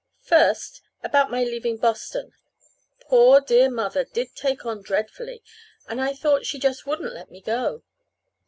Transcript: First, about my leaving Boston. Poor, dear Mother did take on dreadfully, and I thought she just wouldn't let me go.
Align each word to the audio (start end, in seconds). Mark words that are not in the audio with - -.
First, 0.23 0.81
about 1.03 1.29
my 1.29 1.43
leaving 1.43 1.77
Boston. 1.77 2.33
Poor, 3.01 3.39
dear 3.39 3.69
Mother 3.69 4.03
did 4.03 4.33
take 4.33 4.65
on 4.65 4.81
dreadfully, 4.81 5.43
and 5.87 6.01
I 6.01 6.15
thought 6.15 6.43
she 6.43 6.57
just 6.57 6.87
wouldn't 6.87 7.13
let 7.13 7.29
me 7.29 7.39
go. 7.39 7.83